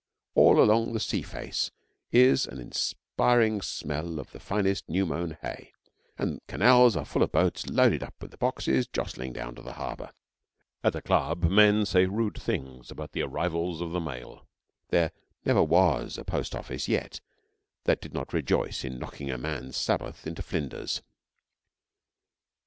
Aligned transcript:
All 0.33 0.59
along 0.59 0.93
the 0.93 0.99
sea 0.99 1.21
face 1.21 1.69
is 2.11 2.47
an 2.47 2.57
inspiring 2.59 3.61
smell 3.61 4.17
of 4.19 4.31
the 4.31 4.39
finest 4.39 4.89
new 4.89 5.05
mown 5.05 5.37
hay, 5.43 5.73
and 6.17 6.41
canals 6.47 6.95
are 6.97 7.05
full 7.05 7.21
of 7.21 7.31
boats 7.31 7.67
loaded 7.67 8.01
up 8.01 8.15
with 8.19 8.31
the 8.31 8.37
boxes 8.37 8.87
jostling 8.87 9.31
down 9.31 9.53
to 9.53 9.61
the 9.61 9.73
harbour. 9.73 10.11
At 10.83 10.93
the 10.93 11.03
club 11.03 11.43
men 11.43 11.85
say 11.85 12.07
rude 12.07 12.41
things 12.41 12.89
about 12.89 13.11
the 13.11 13.21
arrivals 13.21 13.79
of 13.79 13.91
the 13.91 14.01
mail. 14.01 14.47
There 14.89 15.11
never 15.45 15.61
was 15.61 16.17
a 16.17 16.25
post 16.25 16.55
office 16.55 16.87
yet 16.87 17.19
that 17.83 18.01
did 18.01 18.11
not 18.15 18.33
rejoice 18.33 18.83
in 18.83 18.97
knocking 18.97 19.29
a 19.29 19.37
man's 19.37 19.77
Sabbath 19.77 20.25
into 20.25 20.41
flinders. 20.41 21.03